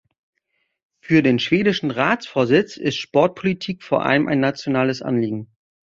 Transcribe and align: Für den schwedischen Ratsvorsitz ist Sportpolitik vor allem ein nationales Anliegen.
Für 0.99 1.21
den 1.21 1.37
schwedischen 1.37 1.91
Ratsvorsitz 1.91 2.75
ist 2.75 2.97
Sportpolitik 2.97 3.83
vor 3.83 4.03
allem 4.03 4.27
ein 4.27 4.39
nationales 4.39 5.03
Anliegen. 5.03 5.51